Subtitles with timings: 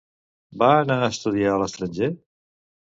[0.63, 2.13] Va anar a estudiar a l'estranger?